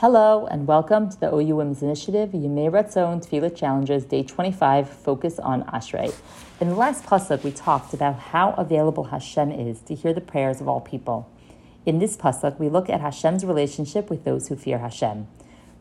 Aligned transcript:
Hello 0.00 0.46
and 0.46 0.68
welcome 0.68 1.10
to 1.10 1.18
the 1.18 1.34
OU 1.34 1.56
Women's 1.56 1.82
Initiative 1.82 2.30
Yemei 2.30 2.70
Ratzon 2.70 3.20
Tefillah 3.20 3.52
Challenges 3.52 4.04
Day 4.04 4.22
25 4.22 4.88
Focus 4.88 5.40
on 5.40 5.64
Ashrei. 5.64 6.14
In 6.60 6.68
the 6.68 6.76
last 6.76 7.02
pasuk, 7.02 7.42
we 7.42 7.50
talked 7.50 7.92
about 7.92 8.16
how 8.16 8.52
available 8.52 9.02
Hashem 9.02 9.50
is 9.50 9.80
to 9.80 9.96
hear 9.96 10.12
the 10.12 10.20
prayers 10.20 10.60
of 10.60 10.68
all 10.68 10.80
people. 10.80 11.28
In 11.84 11.98
this 11.98 12.16
pasuk, 12.16 12.60
we 12.60 12.68
look 12.68 12.88
at 12.88 13.00
Hashem's 13.00 13.44
relationship 13.44 14.08
with 14.08 14.22
those 14.22 14.46
who 14.46 14.54
fear 14.54 14.78
Hashem. 14.78 15.26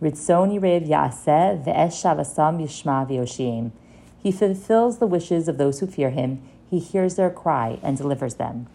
Ritzon 0.01 0.59
Yirev 0.59 0.87
Yaaseh 0.87 1.63
Ve'esh 1.63 2.01
Shavasam 2.01 2.59
Yishma 2.59 3.07
V'yoshiem. 3.07 3.69
He 4.17 4.31
fulfills 4.31 4.97
the 4.97 5.05
wishes 5.05 5.47
of 5.47 5.59
those 5.59 5.79
who 5.79 5.85
fear 5.85 6.09
Him. 6.09 6.41
He 6.71 6.79
hears 6.79 7.17
their 7.17 7.29
cry 7.29 7.77
and 7.83 7.95
delivers 7.95 8.33
them. 8.33 8.65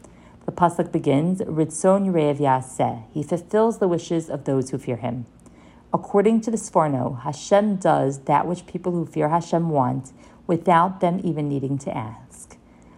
The 0.44 0.52
pasuk 0.52 0.90
begins, 0.90 1.40
Ritzon 1.40 2.06
Yurev 2.06 2.38
Yaseh. 2.38 3.04
He 3.12 3.22
fulfills 3.22 3.78
the 3.78 3.86
wishes 3.86 4.28
of 4.28 4.44
those 4.44 4.70
who 4.70 4.78
fear 4.78 4.96
him. 4.96 5.26
According 5.94 6.40
to 6.42 6.50
the 6.50 6.56
Sforno, 6.56 7.22
Hashem 7.22 7.76
does 7.76 8.20
that 8.24 8.46
which 8.46 8.66
people 8.66 8.92
who 8.92 9.06
fear 9.06 9.28
Hashem 9.28 9.70
want 9.70 10.12
without 10.46 11.00
them 11.00 11.20
even 11.22 11.48
needing 11.48 11.78
to 11.78 11.96
ask. 11.96 12.56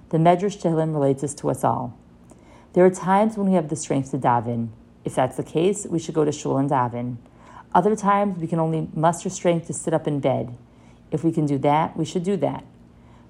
The 0.08 0.18
Medrash 0.18 0.60
Tehillim 0.62 0.94
relates 0.94 1.22
this 1.22 1.34
to 1.34 1.50
us 1.50 1.64
all. 1.64 1.98
There 2.72 2.84
are 2.84 2.90
times 2.90 3.36
when 3.36 3.48
we 3.48 3.54
have 3.54 3.68
the 3.68 3.76
strength 3.76 4.12
to 4.12 4.18
daven. 4.18 4.68
If 5.04 5.14
that's 5.14 5.36
the 5.36 5.42
case, 5.42 5.86
we 5.88 5.98
should 5.98 6.14
go 6.14 6.24
to 6.24 6.32
shul 6.32 6.56
and 6.56 6.70
daven. 6.70 7.16
Other 7.74 7.94
times 7.94 8.38
we 8.38 8.46
can 8.46 8.58
only 8.58 8.88
muster 8.94 9.28
strength 9.28 9.66
to 9.66 9.72
sit 9.72 9.92
up 9.92 10.06
in 10.06 10.20
bed. 10.20 10.56
If 11.10 11.24
we 11.24 11.30
can 11.30 11.46
do 11.46 11.58
that, 11.58 11.96
we 11.96 12.04
should 12.04 12.22
do 12.22 12.36
that. 12.38 12.64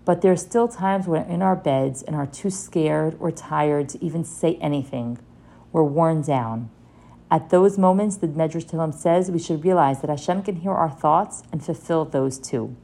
But 0.04 0.20
there 0.20 0.32
are 0.32 0.36
still 0.36 0.68
times 0.68 1.06
when 1.06 1.26
we're 1.26 1.34
in 1.34 1.42
our 1.42 1.56
beds 1.56 2.02
and 2.02 2.14
are 2.14 2.26
too 2.26 2.50
scared 2.50 3.16
or 3.18 3.30
tired 3.30 3.88
to 3.90 4.04
even 4.04 4.24
say 4.24 4.56
anything. 4.56 5.18
We're 5.72 5.82
worn 5.84 6.22
down. 6.22 6.70
At 7.30 7.50
those 7.50 7.78
moments, 7.78 8.16
the 8.16 8.28
Medrash 8.28 8.66
Tehillim 8.66 8.94
says 8.94 9.30
we 9.30 9.38
should 9.38 9.64
realize 9.64 10.00
that 10.00 10.10
Hashem 10.10 10.42
can 10.42 10.56
hear 10.56 10.72
our 10.72 10.90
thoughts 10.90 11.42
and 11.50 11.64
fulfill 11.64 12.04
those 12.04 12.38
too. 12.38 12.76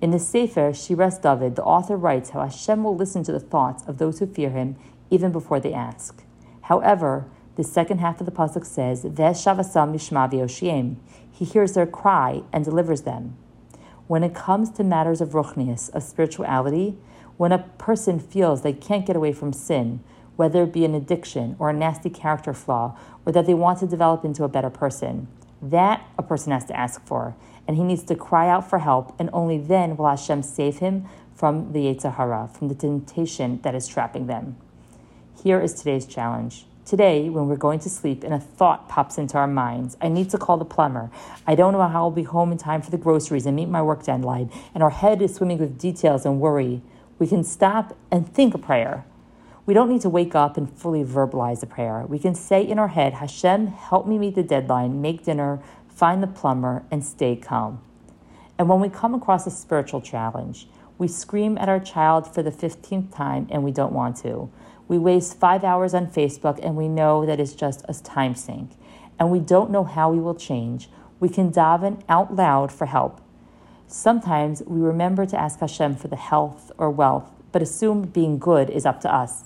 In 0.00 0.10
the 0.10 0.18
Sefer, 0.18 0.72
Shiras 0.72 1.22
David, 1.22 1.56
the 1.56 1.62
author 1.62 1.96
writes 1.96 2.30
how 2.30 2.42
Hashem 2.42 2.82
will 2.82 2.96
listen 2.96 3.22
to 3.22 3.32
the 3.32 3.40
thoughts 3.40 3.84
of 3.86 3.98
those 3.98 4.18
who 4.18 4.26
fear 4.26 4.50
him 4.50 4.76
even 5.08 5.32
before 5.32 5.60
they 5.60 5.72
ask. 5.72 6.24
However, 6.62 7.26
the 7.56 7.64
second 7.64 7.98
half 7.98 8.20
of 8.20 8.26
the 8.26 8.32
pasuk 8.32 8.66
says, 8.66 9.04
"Ve'shavasam 9.04 9.94
mishma 9.94 10.96
He 11.30 11.44
hears 11.44 11.72
their 11.74 11.86
cry 11.86 12.42
and 12.52 12.64
delivers 12.64 13.02
them. 13.02 13.36
When 14.06 14.22
it 14.22 14.34
comes 14.34 14.70
to 14.72 14.84
matters 14.84 15.20
of 15.20 15.30
ruchnius, 15.30 15.88
of 15.94 16.02
spirituality, 16.02 16.98
when 17.36 17.52
a 17.52 17.64
person 17.78 18.20
feels 18.20 18.62
they 18.62 18.72
can't 18.72 19.06
get 19.06 19.16
away 19.16 19.32
from 19.32 19.52
sin, 19.52 20.00
whether 20.36 20.64
it 20.64 20.72
be 20.72 20.84
an 20.84 20.94
addiction 20.94 21.56
or 21.58 21.70
a 21.70 21.72
nasty 21.72 22.10
character 22.10 22.52
flaw, 22.52 22.98
or 23.24 23.32
that 23.32 23.46
they 23.46 23.54
want 23.54 23.78
to 23.78 23.86
develop 23.86 24.24
into 24.24 24.44
a 24.44 24.48
better 24.48 24.70
person, 24.70 25.28
that 25.62 26.06
a 26.18 26.22
person 26.22 26.52
has 26.52 26.64
to 26.66 26.76
ask 26.76 27.04
for, 27.06 27.34
and 27.66 27.76
he 27.76 27.82
needs 27.82 28.02
to 28.02 28.14
cry 28.14 28.48
out 28.48 28.68
for 28.68 28.80
help, 28.80 29.14
and 29.18 29.30
only 29.32 29.56
then 29.58 29.96
will 29.96 30.08
Hashem 30.08 30.42
save 30.42 30.78
him 30.78 31.06
from 31.34 31.72
the 31.72 31.80
Yetzer 31.80 32.14
Hara, 32.16 32.48
from 32.52 32.68
the 32.68 32.74
temptation 32.74 33.60
that 33.62 33.74
is 33.74 33.88
trapping 33.88 34.26
them. 34.26 34.56
Here 35.42 35.60
is 35.60 35.74
today's 35.74 36.06
challenge. 36.06 36.66
Today, 36.84 37.30
when 37.30 37.48
we're 37.48 37.56
going 37.56 37.78
to 37.78 37.88
sleep 37.88 38.22
and 38.24 38.34
a 38.34 38.38
thought 38.38 38.90
pops 38.90 39.16
into 39.16 39.38
our 39.38 39.46
minds, 39.46 39.96
I 40.02 40.08
need 40.08 40.28
to 40.30 40.38
call 40.38 40.58
the 40.58 40.66
plumber. 40.66 41.10
I 41.46 41.54
don't 41.54 41.72
know 41.72 41.80
how 41.88 42.04
I'll 42.04 42.10
be 42.10 42.24
home 42.24 42.52
in 42.52 42.58
time 42.58 42.82
for 42.82 42.90
the 42.90 42.98
groceries 42.98 43.46
and 43.46 43.56
meet 43.56 43.70
my 43.70 43.80
work 43.80 44.04
deadline, 44.04 44.50
and 44.74 44.82
our 44.82 44.90
head 44.90 45.22
is 45.22 45.34
swimming 45.34 45.56
with 45.56 45.78
details 45.78 46.26
and 46.26 46.40
worry. 46.40 46.82
We 47.18 47.26
can 47.26 47.42
stop 47.42 47.96
and 48.10 48.30
think 48.30 48.52
a 48.52 48.58
prayer. 48.58 49.06
We 49.64 49.72
don't 49.72 49.88
need 49.88 50.02
to 50.02 50.10
wake 50.10 50.34
up 50.34 50.58
and 50.58 50.70
fully 50.70 51.02
verbalize 51.04 51.62
a 51.62 51.66
prayer. 51.66 52.04
We 52.06 52.18
can 52.18 52.34
say 52.34 52.62
in 52.62 52.78
our 52.78 52.88
head, 52.88 53.14
Hashem, 53.14 53.68
help 53.68 54.06
me 54.06 54.18
meet 54.18 54.34
the 54.34 54.42
deadline, 54.42 55.00
make 55.00 55.24
dinner, 55.24 55.60
find 55.88 56.22
the 56.22 56.26
plumber, 56.26 56.84
and 56.90 57.02
stay 57.02 57.34
calm. 57.34 57.80
And 58.58 58.68
when 58.68 58.80
we 58.80 58.90
come 58.90 59.14
across 59.14 59.46
a 59.46 59.50
spiritual 59.50 60.02
challenge, 60.02 60.68
we 60.98 61.08
scream 61.08 61.56
at 61.56 61.70
our 61.70 61.80
child 61.80 62.32
for 62.32 62.42
the 62.42 62.52
15th 62.52 63.14
time 63.14 63.48
and 63.50 63.64
we 63.64 63.72
don't 63.72 63.94
want 63.94 64.18
to. 64.18 64.50
We 64.86 64.98
waste 64.98 65.38
five 65.38 65.64
hours 65.64 65.94
on 65.94 66.08
Facebook 66.08 66.58
and 66.62 66.76
we 66.76 66.88
know 66.88 67.24
that 67.26 67.40
it's 67.40 67.54
just 67.54 67.84
a 67.88 67.94
time 67.94 68.34
sink. 68.34 68.72
And 69.18 69.30
we 69.30 69.40
don't 69.40 69.70
know 69.70 69.84
how 69.84 70.10
we 70.10 70.20
will 70.20 70.34
change. 70.34 70.88
We 71.20 71.28
can 71.28 71.50
daven 71.50 72.02
out 72.08 72.34
loud 72.34 72.70
for 72.72 72.86
help. 72.86 73.20
Sometimes 73.86 74.62
we 74.66 74.80
remember 74.80 75.24
to 75.26 75.40
ask 75.40 75.60
Hashem 75.60 75.96
for 75.96 76.08
the 76.08 76.16
health 76.16 76.72
or 76.78 76.90
wealth, 76.90 77.30
but 77.52 77.62
assume 77.62 78.02
being 78.02 78.38
good 78.38 78.68
is 78.68 78.84
up 78.84 79.00
to 79.02 79.14
us. 79.14 79.44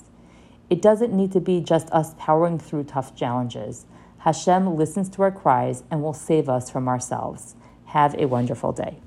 It 0.69 0.81
doesn't 0.81 1.13
need 1.13 1.31
to 1.33 1.39
be 1.39 1.61
just 1.61 1.89
us 1.91 2.13
powering 2.17 2.59
through 2.59 2.83
tough 2.85 3.15
challenges. 3.15 3.85
Hashem 4.19 4.75
listens 4.75 5.09
to 5.09 5.21
our 5.23 5.31
cries 5.31 5.83
and 5.89 6.03
will 6.03 6.13
save 6.13 6.49
us 6.49 6.69
from 6.69 6.87
ourselves. 6.87 7.55
Have 7.85 8.15
a 8.15 8.25
wonderful 8.25 8.71
day. 8.71 8.99